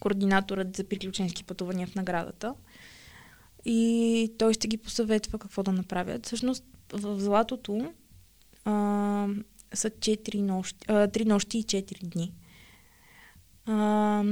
[0.00, 2.54] координаторът за приключенски пътувания в наградата.
[3.64, 6.26] И той ще ги посъветва какво да направят.
[6.26, 7.92] Всъщност в Златото
[8.64, 9.28] а,
[9.74, 12.32] са 4 нощи, а, 3 нощи и 4 дни.
[13.66, 14.24] А,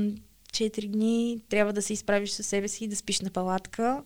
[0.55, 4.03] 4 дни трябва да се изправиш със себе си, да спиш на палатка,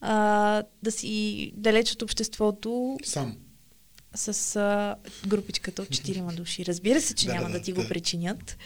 [0.00, 2.98] а, да си далеч от обществото.
[3.04, 3.36] Сам.
[4.14, 6.66] С а, групичката от 4 души.
[6.66, 7.82] Разбира се, че да, няма да, да ти да.
[7.82, 8.56] го причинят.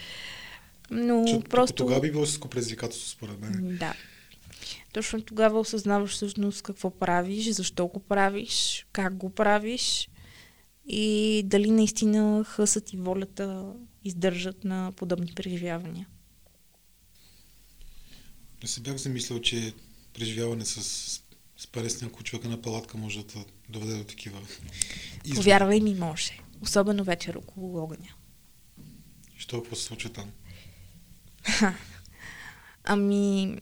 [0.90, 1.74] Но Че, просто...
[1.74, 3.76] Тогава би било с предизвикателство, според мен.
[3.78, 3.94] Да.
[4.92, 10.08] Точно тогава осъзнаваш всъщност какво правиш, защо го правиш, как го правиш
[10.86, 13.72] и дали наистина хъсът и волята
[14.04, 16.06] издържат на подобни преживявания.
[18.62, 19.72] Не се бях замислял, че
[20.14, 20.82] преживяване с,
[21.56, 24.38] с паре с няколко човека на палатка може да доведе до такива
[25.24, 25.36] изводи.
[25.36, 26.38] Повярвай ми, може.
[26.60, 28.14] Особено вечер около огъня.
[29.36, 30.30] Що какво се случва там?
[32.84, 33.56] ами,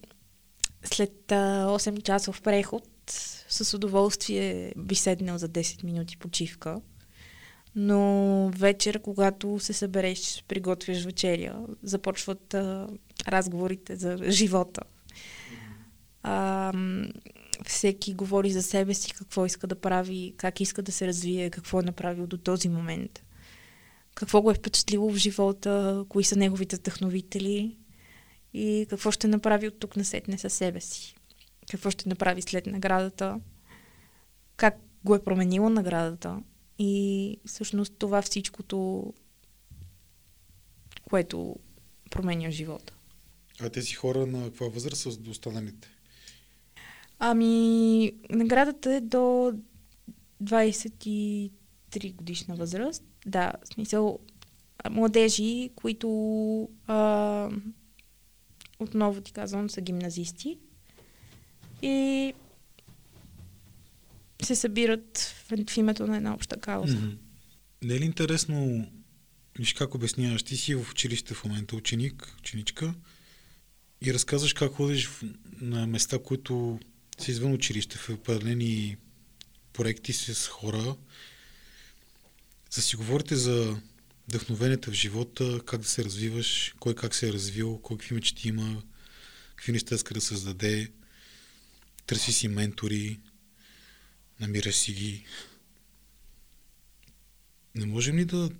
[0.84, 2.88] след а, 8 часов преход,
[3.48, 6.80] с удоволствие би седнал за 10 минути почивка.
[7.78, 12.88] Но вечер, когато се събереш, приготвяш вечеря, започват а,
[13.28, 14.80] разговорите за живота.
[16.22, 16.72] А,
[17.66, 21.80] всеки говори за себе си, какво иска да прави, как иска да се развие, какво
[21.80, 23.22] е направил до този момент.
[24.14, 27.76] Какво го е впечатлило в живота, кои са неговите вдъхновители
[28.54, 31.14] и какво ще направи от тук насетне със себе си.
[31.70, 33.40] Какво ще направи след наградата,
[34.56, 36.40] как го е променило наградата
[36.78, 39.12] и всъщност това всичкото,
[41.10, 41.56] което
[42.10, 42.94] променя живота.
[43.60, 45.88] А тези хора на каква възраст са до останалите?
[47.18, 49.52] Ами, наградата е до
[50.42, 51.50] 23
[52.14, 53.04] годишна възраст.
[53.26, 54.18] Да, в смисъл,
[54.90, 57.50] младежи, които а,
[58.78, 60.58] отново ти казвам, са гимназисти
[61.82, 62.34] и
[64.42, 66.96] се събират в, в името на една обща кауза.
[66.96, 67.16] Mm-hmm.
[67.82, 68.86] Не е ли интересно,
[69.58, 72.94] виж как обясняваш, ти си в училище в момента ученик, ученичка
[74.00, 75.22] и разказваш как ходиш в,
[75.60, 76.80] на места, които
[77.18, 78.96] са извън училище, в определени
[79.72, 80.96] проекти с хора,
[82.70, 83.76] за си говорите за
[84.28, 88.48] вдъхновенията в живота, как да се развиваш, кой как се е развил, кой какви мечти
[88.48, 88.82] има,
[89.56, 90.88] какви неща иска да създаде,
[92.06, 93.18] търси си ментори,
[94.40, 95.24] намира си ги.
[97.74, 98.50] Не можем ли да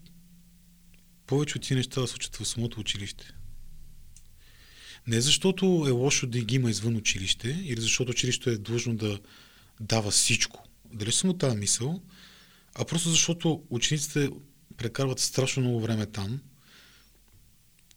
[1.26, 3.32] повече от тези неща да случат в самото училище?
[5.06, 9.20] Не защото е лошо да ги има извън училище, или защото училището е длъжно да
[9.80, 10.68] дава всичко.
[10.92, 12.02] Дали съм от тази мисъл,
[12.74, 14.30] а просто защото учениците
[14.76, 16.40] прекарват страшно много време там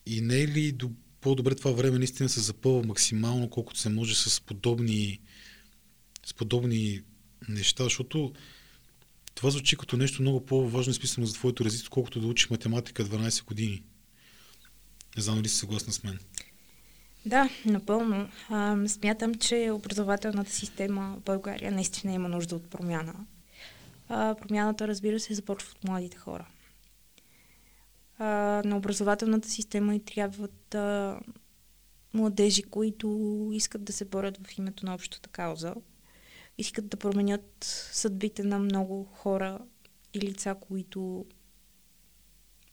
[0.06, 4.16] и не е ли до по-добре това време наистина се запълва максимално, колкото се може
[4.16, 5.20] с подобни,
[6.26, 7.02] с подобни
[7.50, 8.34] неща, защото
[9.36, 13.46] това звучи като нещо много по-важно изписано за твоето развитие, колкото да учиш математика 12
[13.46, 13.84] години.
[15.18, 16.20] Не знам дали си съгласна с мен.
[17.26, 18.30] Да, напълно.
[18.50, 23.14] А, смятам, че образователната система в България наистина има нужда от промяна.
[24.10, 26.46] А, промяната, разбира се, започва от младите хора
[28.20, 28.26] а,
[28.66, 31.20] на образователната система и трябват а,
[32.14, 35.74] младежи, които искат да се борят в името на общата кауза,
[36.60, 37.56] искат да променят
[37.92, 39.60] съдбите на много хора
[40.14, 41.26] и лица, които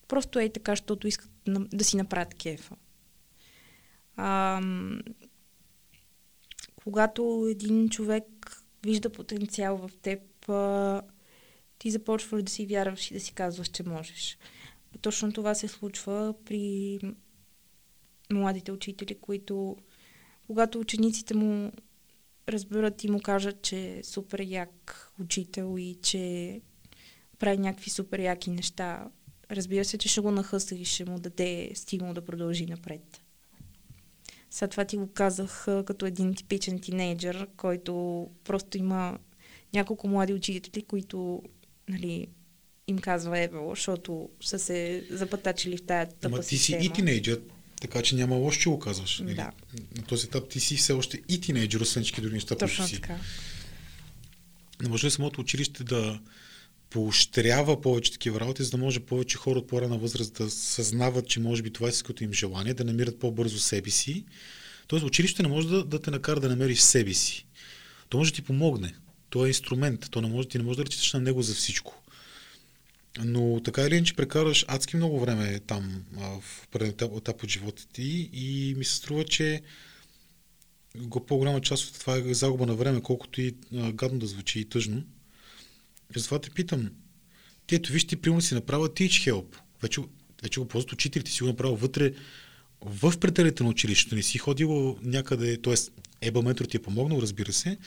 [0.08, 2.76] просто е така, защото искат да си направят кефа.
[4.16, 4.60] А,
[6.76, 8.24] когато един човек
[8.82, 11.02] вижда потенциал в теб, а,
[11.78, 14.38] ти започваш да си вярваш и да си казваш, че можеш.
[15.00, 16.98] Точно това се случва при
[18.32, 19.76] младите учители, които
[20.46, 21.72] когато учениците му
[22.48, 26.60] разберат и му кажат, че е супер як учител и че
[27.38, 29.10] прави някакви супер яки неща,
[29.50, 33.20] разбира се, че ще го нахъса и ще му даде стимул да продължи напред.
[34.50, 39.18] Сега това ти го казах като един типичен тинейджър, който просто има
[39.74, 41.42] няколко млади учители, които
[41.88, 42.28] нали,
[42.86, 46.84] им казва Ево, защото са се запътачили в тази тъпа Ама ти си система.
[46.84, 47.40] и тинейджър,
[47.86, 49.18] така че няма лошо, че го казваш.
[49.18, 49.34] нали?
[49.34, 49.50] Да.
[49.96, 52.94] На този етап ти си все още и тинейджър, освен всички други неща, които си.
[52.94, 53.18] така.
[54.82, 56.20] Не може ли самото училище да
[56.90, 61.40] поощрява повече такива работи, за да може повече хора от по-рана възраст да съзнават, че
[61.40, 64.24] може би това е искато им желание, да намират по-бързо себе си.
[64.88, 67.46] Тоест училище не може да, да те накара да намериш себе си.
[68.08, 68.94] То може да ти помогне.
[69.30, 70.06] То е инструмент.
[70.10, 72.02] То не може, ти не може да речеш на него за всичко.
[73.24, 77.50] Но така или иначе прекараш адски много време там а, в първият етап, етап от
[77.50, 79.62] живота ти и ми се струва, че
[80.96, 84.60] го- по-голяма част от това е загуба на време, колкото и а, гадно да звучи
[84.60, 85.02] и тъжно.
[86.16, 86.90] И затова те питам,
[87.66, 89.56] ти ето виж, ти примерно си направил Teach Help.
[89.82, 90.00] Вече,
[90.42, 92.12] вече го ползват учителите, си го направил вътре
[92.80, 94.14] в пределите на училището.
[94.14, 95.74] Не си ходил някъде, т.е.
[96.20, 97.78] Еба Ментор ти е помогнал, разбира се,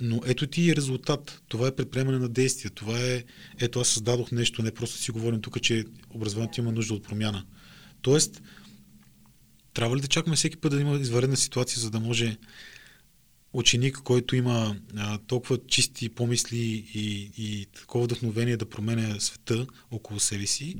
[0.00, 1.42] но ето ти е резултат.
[1.48, 2.70] Това е предприемане на действия.
[2.70, 3.24] Това е,
[3.58, 7.44] ето аз създадох нещо, не просто си говорим тук, че образованието има нужда от промяна.
[8.02, 8.42] Тоест,
[9.74, 12.36] трябва ли да чакаме всеки път да има изваредна ситуация, за да може
[13.52, 20.20] ученик, който има а, толкова чисти помисли и, и такова вдъхновение да променя света около
[20.20, 20.76] себе си,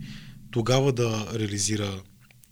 [0.50, 2.02] тогава да реализира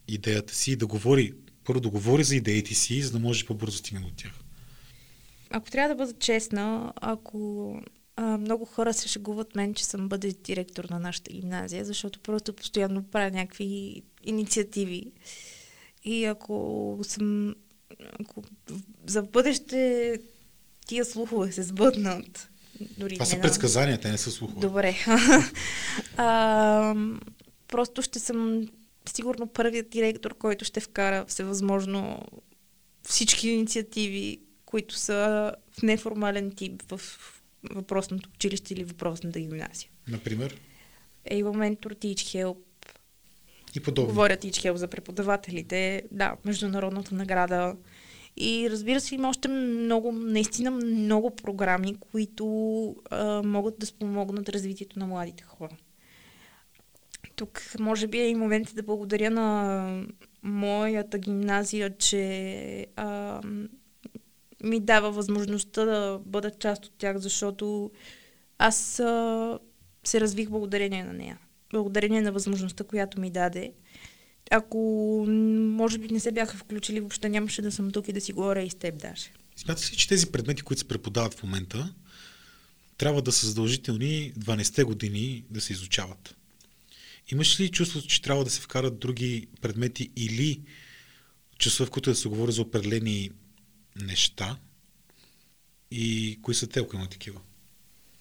[0.08, 1.32] идеята си и да говори,
[1.64, 4.32] първо да говори за идеите си, за да може по-бързо стигне до тях.
[5.50, 7.74] Ако трябва да бъда честна, ако
[8.16, 12.52] а, много хора се шегуват мен, че съм бъдещ директор на нашата гимназия, защото просто
[12.52, 15.12] постоянно правя някакви инициативи.
[16.04, 17.54] И ако съм...
[18.20, 18.42] Ако
[19.06, 20.12] за бъдеще
[20.86, 22.50] тия слухове се сбъднат,
[22.98, 24.60] дори Това не са на- предсказания, те не са слухове.
[24.60, 24.96] Добре.
[26.16, 26.94] а,
[27.68, 28.68] просто ще съм
[29.14, 32.22] сигурно първият директор, който ще вкара всевъзможно
[33.02, 34.40] всички инициативи,
[34.76, 37.00] които са в неформален тип в
[37.70, 39.90] въпросното училище или въпросната гимназия.
[40.08, 40.60] Например,
[41.30, 42.56] Able Mentor, Teach Help,
[43.76, 44.08] и подобно.
[44.08, 47.76] Говоря Teach Help за преподавателите, да, международната награда.
[48.36, 52.46] И разбира се, има още много, наистина много програми, които
[53.10, 55.76] а, могат да спомогнат развитието на младите хора.
[57.36, 60.06] Тук може би е и момент да благодаря на
[60.42, 63.40] моята гимназия, че а,
[64.64, 67.90] ми дава възможността да бъда част от тях, защото
[68.58, 69.58] аз а,
[70.04, 71.38] се развих благодарение на нея.
[71.70, 73.72] Благодарение на възможността, която ми даде.
[74.50, 74.78] Ако
[75.58, 78.62] може би не се бяха включили, въобще нямаше да съм тук и да си говоря
[78.62, 79.30] и с теб даже.
[79.56, 81.94] Смяташ ли, че тези предмети, които се преподават в момента,
[82.98, 86.36] трябва да са задължителни 12-те години да се изучават?
[87.32, 90.62] Имаш ли чувството, че трябва да се вкарат други предмети или
[91.58, 93.30] часове, в които да се говори за определени
[94.02, 94.58] неща?
[95.90, 97.40] И кои са те, ако има такива?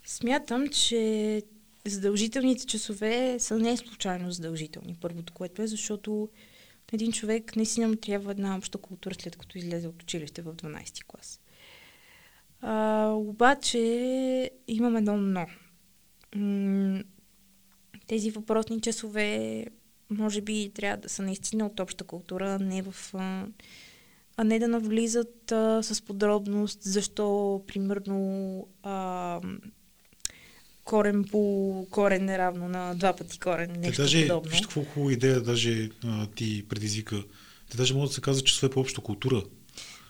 [0.06, 1.44] Смятам, че
[1.86, 4.96] задължителните часове са не случайно задължителни.
[5.02, 6.30] Първото, което е, защото
[6.94, 11.04] един човек наистина му трябва една обща култура, след като излезе от училище в 12
[11.04, 11.40] клас.
[12.62, 15.48] А, обаче имам едно но.
[18.08, 19.66] Тези въпросни часове
[20.10, 23.14] може би трябва да са наистина от обща култура, не в...
[24.38, 29.42] а не да навлизат а, с подробност защо, примерно, а,
[30.84, 31.42] корен по
[31.90, 34.52] корен е равно на два пъти корен, Те нещо даже, подобно.
[34.52, 37.24] виж какво хубава идея даже а, ти предизвика.
[37.72, 39.44] Те даже могат да се казват часове по обща култура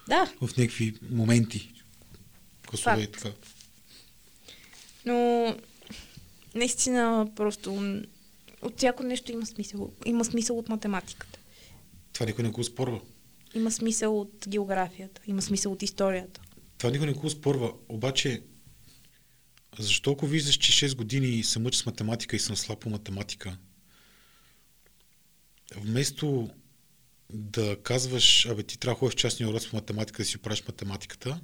[0.08, 1.72] Да, в някакви моменти.
[2.68, 3.30] Класове и така.
[5.06, 5.56] но
[6.56, 8.02] наистина просто
[8.62, 9.92] от всяко нещо има смисъл.
[10.06, 11.40] Има смисъл от математиката.
[12.14, 13.02] Това никой не го спорва.
[13.56, 15.22] Има смисъл от географията.
[15.28, 16.42] Има смисъл от историята.
[16.78, 17.74] Това никой не го спорва.
[17.90, 18.42] Обаче,
[19.80, 23.58] защо ако виждаш, че 6 години се мъча с математика и съм слаб по математика,
[25.76, 26.50] вместо
[27.30, 31.40] да казваш, абе ти трябва да в частния урок по математика да си оправиш математиката,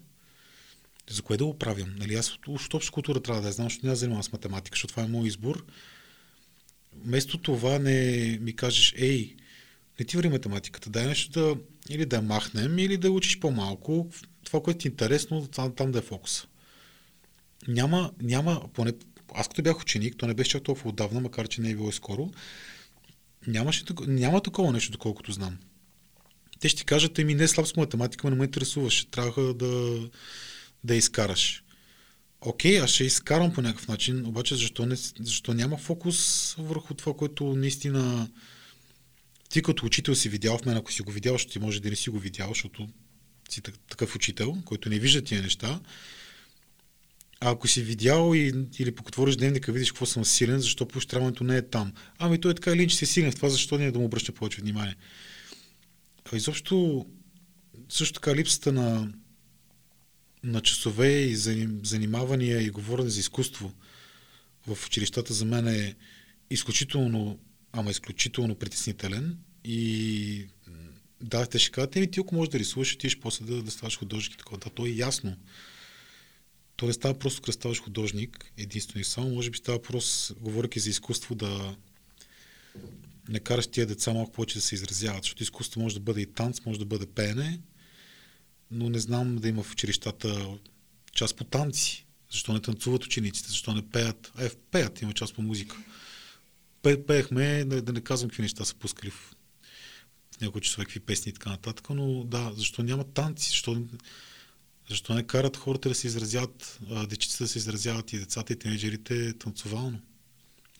[1.09, 1.95] за кое да го правим?
[1.97, 4.75] Нали, аз от, от обща култура трябва да я знам, защото не занимавам с математика,
[4.75, 5.65] защото това е мой избор.
[6.95, 9.35] Вместо това не ми кажеш, ей,
[9.99, 11.55] не ти върви математиката, дай нещо да
[11.89, 14.09] или да махнем, или да учиш по-малко.
[14.43, 16.47] Това, което е интересно, там, там да е фокуса.
[17.67, 18.93] Няма, няма, поне
[19.33, 21.89] аз като бях ученик, то не беше чак толкова отдавна, макар че не е било
[21.89, 22.31] и скоро,
[23.47, 25.57] нямаше, няма такова нещо, доколкото знам.
[26.59, 29.99] Те ще ти кажат, еми не слаб с математика, но не ме интересуваш, трябва да,
[30.83, 31.63] да изкараш.
[32.41, 37.13] Окей, аз ще изкарам по някакъв начин, обаче защо, не, защо няма фокус върху това,
[37.13, 38.29] което наистина
[39.51, 41.89] ти като учител си видял в мен, ако си го видял, ще ти може да
[41.89, 42.89] не си го видял, защото
[43.49, 45.79] си так- такъв учител, който не вижда тия неща.
[47.39, 51.57] А ако си видял и, или покотвориш дневника, видиш какво съм силен, защо поощряването не
[51.57, 51.93] е там.
[52.19, 54.05] Ами той е така или че си силен в това, защо не е да му
[54.05, 54.95] обръща повече внимание.
[56.33, 57.05] А изобщо,
[57.89, 59.13] също така липсата на,
[60.43, 61.35] на часове и
[61.83, 63.73] занимавания и говорене за изкуство
[64.67, 65.95] в училищата за мен е
[66.49, 67.39] изключително,
[67.71, 70.47] ама изключително притеснителен и
[71.21, 73.99] да, те ще кажат, еми ти ако можеш да рисуваш, отидеш после да, да ставаш
[73.99, 74.57] художник и такова.
[74.57, 75.37] Да, то е ясно.
[76.75, 80.79] То не става просто да ставаш художник, единствено и само, може би става просто, говоряки
[80.79, 81.75] за изкуство, да
[83.29, 86.25] не караш тия деца малко повече да се изразяват, защото изкуство може да бъде и
[86.25, 87.59] танц, може да бъде пеене,
[88.71, 90.57] но не знам да има в училищата
[91.13, 92.05] част по танци.
[92.31, 94.31] Защо не танцуват учениците, защо не пеят?
[94.39, 95.77] Е, пеят, има част по музика.
[96.81, 99.35] Пе, пеехме, да, да не казвам какви неща са пускали в,
[100.37, 103.83] в някои часове, какви песни и така нататък, но да, защо няма танци, защо,
[104.89, 109.33] защо не карат хората да се изразяват, дечицата да се изразяват и децата и тинейджерите
[109.33, 109.99] танцовално?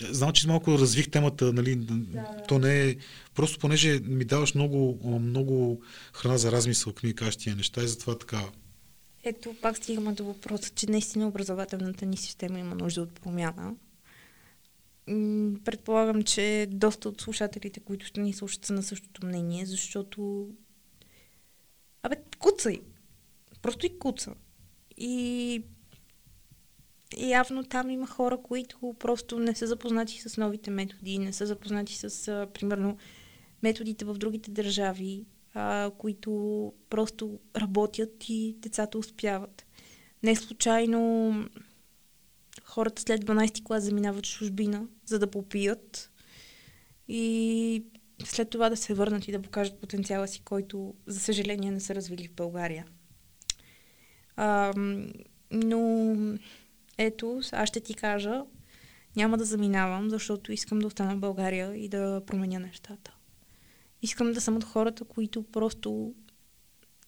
[0.10, 2.96] Знам, че малко развих темата, нали, да, то не е...
[3.36, 5.82] Просто понеже ми даваш много, много
[6.14, 8.44] храна за размисъл, как ми кажеш тия неща и затова така...
[9.24, 13.74] Ето, пак стигаме до въпроса, че наистина образователната ни система има нужда от промяна.
[15.66, 20.50] Предполагам, че доста от слушателите, които ще ни слушат, са на същото мнение, защото...
[22.04, 22.82] Абе, куцай!
[23.62, 24.34] Просто и куца.
[24.98, 25.64] И
[27.18, 31.96] явно там има хора, които просто не са запознати с новите методи, не са запознати
[31.96, 32.98] с, примерно,
[33.64, 39.66] методите в другите държави, а, които просто работят и децата успяват.
[40.24, 41.34] Не случайно
[42.72, 46.12] хората след 12 клас заминават в чужбина, за да попият
[47.08, 47.84] и
[48.24, 51.96] след това да се върнат и да покажат потенциала си, който, за съжаление, не са
[51.96, 52.86] развили в България.
[54.36, 54.74] А,
[55.52, 56.16] но
[56.98, 58.44] ето, аз ще ти кажа,
[59.16, 63.16] няма да заминавам, защото искам да остана в България и да променя нещата.
[64.02, 66.14] Искам да съм от хората, които просто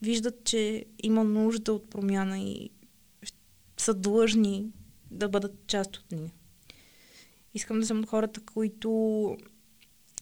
[0.01, 2.69] виждат, че има нужда от промяна и
[3.77, 4.71] са длъжни
[5.13, 6.31] да бъдат част от нея.
[7.53, 9.37] Искам да съм от хората, които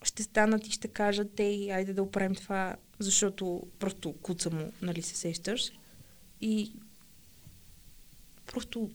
[0.04, 5.02] ще станат и ще кажат, ей, айде да оправим това, защото просто куца му, нали
[5.02, 5.72] се сещаш.
[6.42, 6.74] И
[8.46, 8.92] просто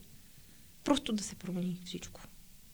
[0.86, 2.20] Просто да се промени всичко.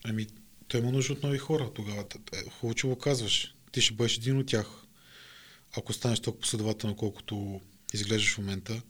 [0.05, 0.27] Ами,
[0.69, 2.05] той има нужда от нови хора тогава.
[2.33, 3.55] Е, хубаво, че го казваш.
[3.73, 4.67] Ти ще бъдеш един от тях.
[5.77, 7.61] Ако станеш толкова последователно, колкото
[7.95, 8.83] изглеждаш в момента,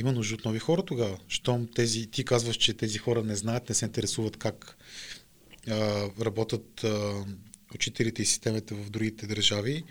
[0.00, 1.18] има нужда от нови хора тогава.
[1.28, 4.76] Щом тези, ти казваш, че тези хора не знаят, не се интересуват как
[5.68, 7.24] а, работят а,
[7.74, 9.84] учителите и системите в другите държави.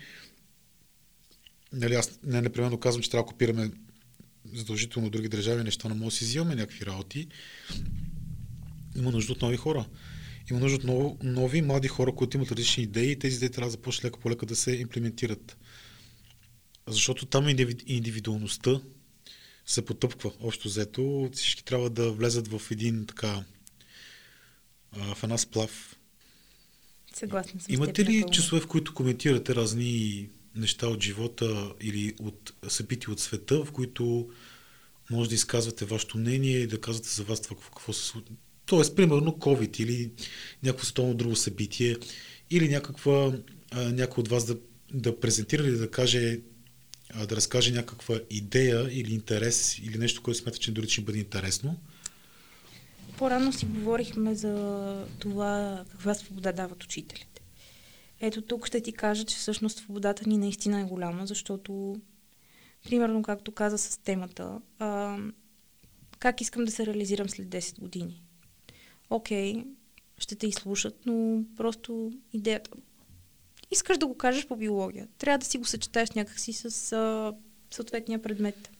[1.72, 3.70] Нали, аз не непременно казвам, че трябва да копираме
[4.54, 7.28] задължително други държави неща, но може да си взимаме някакви работи
[8.98, 9.86] има нужда от нови хора.
[10.50, 13.66] Има нужда от нови, нови млади хора, които имат различни идеи и тези идеи трябва
[13.66, 15.56] да започнат лека по лека да се имплементират.
[16.86, 17.48] Защото там
[17.86, 18.80] индивидуалността
[19.68, 20.32] се потъпква.
[20.40, 23.44] Общо взето всички трябва да влезат в един така
[24.92, 25.96] в една сплав.
[27.14, 27.74] Съгласна съм.
[27.74, 33.64] Имате ли часове, в които коментирате разни неща от живота или от събития от света,
[33.64, 34.30] в които
[35.10, 38.34] може да изказвате вашето мнение и да казвате за вас това какво се случва?
[38.66, 40.10] Тоест, примерно COVID или
[40.62, 41.96] някакво световно друго събитие
[42.50, 43.32] или някаква,
[43.74, 44.56] някой от вас да,
[44.94, 46.40] да презентира или да каже
[47.14, 51.18] а, да разкаже някаква идея или интерес или нещо, което смята, че дори ще бъде
[51.18, 51.76] интересно.
[53.18, 57.42] По-рано си говорихме за това каква свобода дават учителите.
[58.20, 62.00] Ето тук ще ти кажа, че всъщност свободата ни наистина е голяма, защото
[62.84, 65.18] примерно както каза с темата, а,
[66.18, 68.22] как искам да се реализирам след 10 години
[69.10, 69.64] окей,
[70.18, 72.70] ще те изслушат, но просто идеята.
[73.70, 75.08] Искаш да го кажеш по биология.
[75.18, 77.32] Трябва да си го съчетаеш някакси с а,
[77.70, 78.70] съответния предмет.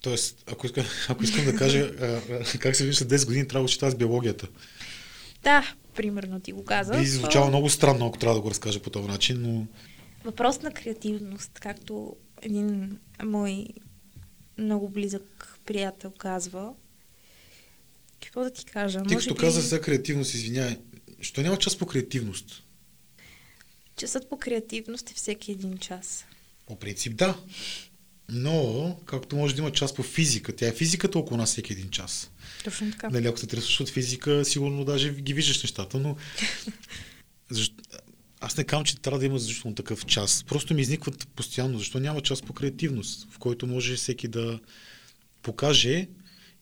[0.00, 3.72] Тоест, ако искам, ако искам да кажа а, как се вижда 10 години, трябва да
[3.72, 4.48] чета с биологията.
[5.42, 6.98] Да, примерно ти го казах.
[7.00, 9.66] Би звучало много странно, ако трябва да го разкажа по този начин, но...
[10.24, 13.66] Въпрос на креативност, както един мой
[14.58, 16.72] много близък приятел казва,
[18.22, 19.02] какво да ти кажа?
[19.02, 19.40] Ти като би...
[19.40, 20.76] каза за креативност, извинявай,
[21.20, 22.62] що няма час по креативност?
[24.02, 26.24] Часът по креативност е всеки един час.
[26.66, 27.38] По принцип да.
[28.28, 31.90] Но, както може да има час по физика, тя е физиката около нас всеки един
[31.90, 32.30] час.
[32.64, 33.08] Точно така.
[33.08, 36.16] Нали, ако се интересуваш от физика, сигурно даже ги виждаш нещата, но
[37.50, 37.74] защо...
[38.40, 40.44] аз не казвам, че трябва да има задължително такъв час.
[40.48, 44.60] Просто ми изникват постоянно, защо няма час по креативност, в който може всеки да
[45.42, 46.08] покаже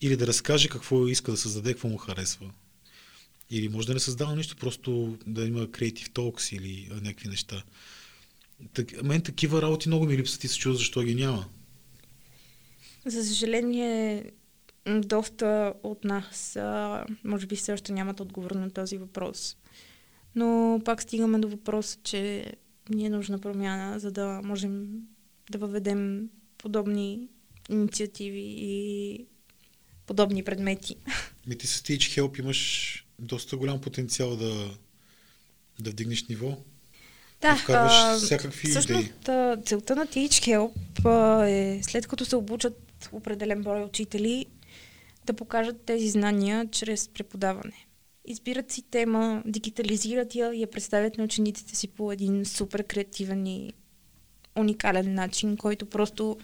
[0.01, 2.51] или да разкаже какво иска да създаде, какво му харесва.
[3.51, 7.63] Или може да не създава нищо, просто да има Creative Talks или някакви неща.
[8.73, 11.47] Так, мен такива работи много ми липсват и се чува защо ги няма.
[13.07, 14.25] За съжаление,
[14.87, 19.57] доста от нас, а, може би все още нямат отговор на този въпрос.
[20.35, 22.53] Но пак стигаме до въпроса, че
[22.91, 24.89] ни е нужна промяна, за да можем
[25.51, 27.29] да въведем подобни
[27.71, 29.27] инициативи и
[30.07, 30.97] подобни предмети.
[31.47, 34.71] Ми ти с Teach Help имаш доста голям потенциал да,
[35.81, 36.59] да вдигнеш ниво.
[37.41, 39.65] Да, вкарваш а, всякакви всъщност, идеи.
[39.65, 44.47] целта на Teach Help а, е след като се обучат определен брой учители,
[45.27, 47.87] да покажат тези знания чрез преподаване.
[48.25, 53.47] Избират си тема, дигитализират я и я представят на учениците си по един супер креативен
[53.47, 53.73] и
[54.57, 56.39] уникален начин, който просто...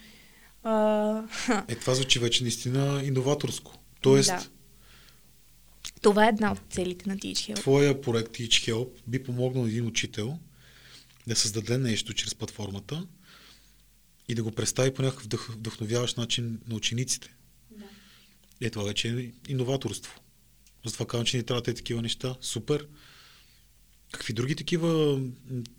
[0.62, 1.22] А...
[1.68, 3.74] Е, това звучи вече наистина иноваторско.
[4.00, 4.46] Тоест, да.
[6.02, 7.56] Това е една от целите на Teach Help.
[7.56, 10.38] Твоя проект Teach Help би помогнал един учител
[11.26, 13.06] да създаде нещо чрез платформата
[14.28, 17.34] и да го представи по някакъв вдъх, вдъхновяващ начин на учениците.
[17.70, 17.84] Да.
[18.60, 20.20] Е, това вече е иноваторство.
[20.84, 22.36] Затова казвам, че ни трябва такива неща.
[22.40, 22.88] Супер.
[24.12, 25.20] Какви други такива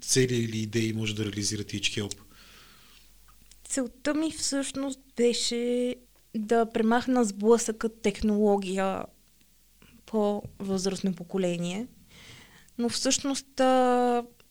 [0.02, 2.16] цели или идеи може да реализира Teach Help?
[3.64, 5.96] Целта ми всъщност беше
[6.36, 9.06] да премахна сблъсъка технология
[10.08, 11.88] по-възрастно поколение.
[12.78, 13.60] Но всъщност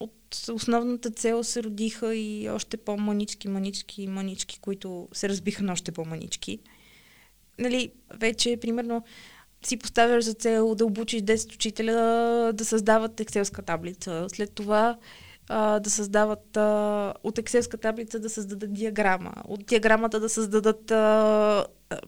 [0.00, 5.92] от основната цел се родиха и още по-манички, манички, манички, които се разбиха на още
[5.92, 6.58] по-манички.
[7.58, 9.04] Нали, вече, примерно,
[9.64, 11.92] си поставяш за цел да обучиш 10 учителя
[12.54, 14.26] да създават екселска таблица.
[14.28, 14.98] След това
[15.48, 19.32] а, да създават а, от екселска таблица да създадат диаграма.
[19.44, 22.00] От диаграмата да създадат а, а,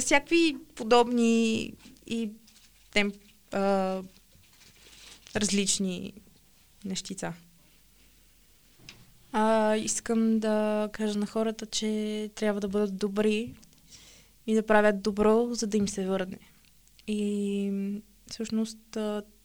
[0.00, 1.72] всякакви подобни
[2.06, 2.30] и
[2.90, 3.12] тем,
[3.52, 4.02] а,
[5.36, 6.12] различни
[6.84, 7.32] нещица.
[9.32, 13.54] А, искам да кажа на хората, че трябва да бъдат добри
[14.46, 16.38] и да правят добро, за да им се върне.
[17.06, 17.72] И
[18.30, 18.78] всъщност,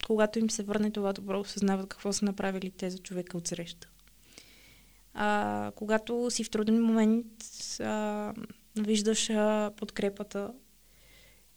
[0.05, 3.89] когато им се върне това добро, осъзнават какво са направили те за човека от среща.
[5.13, 7.25] А, когато си в труден момент,
[7.79, 8.33] а,
[8.75, 10.53] виждаш а, подкрепата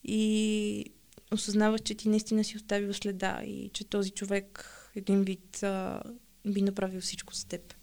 [0.05, 0.85] и
[1.33, 6.03] осъзнаваш, че ти наистина си оставил следа и че този човек един вид а,
[6.47, 7.75] би направил всичко за теб.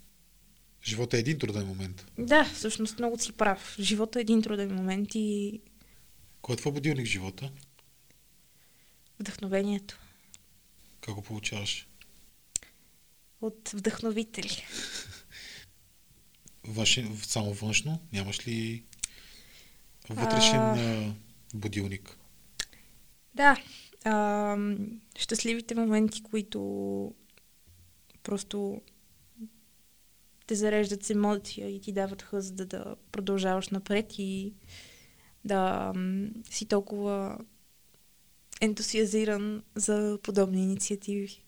[0.83, 2.05] Живота е един труден момент.
[2.17, 3.75] Да, всъщност много си прав.
[3.79, 5.59] Живота е един труден момент и...
[6.41, 7.51] Кой е твой будилник в живота?
[9.19, 9.99] Вдъхновението.
[11.01, 11.87] Как го получаваш?
[13.41, 14.65] От вдъхновители.
[16.67, 18.01] Външен, само външно?
[18.13, 18.83] Нямаш ли
[20.09, 21.15] вътрешен а...
[21.53, 22.17] будилник?
[23.35, 23.57] Да.
[24.03, 24.57] А,
[25.17, 27.11] щастливите моменти, които
[28.23, 28.81] просто
[30.47, 34.53] те зареждат с емоция и ти дават хъз да, да продължаваш напред и
[35.45, 35.93] да
[36.49, 37.37] си толкова
[38.61, 41.44] ентусиазиран за подобни инициативи.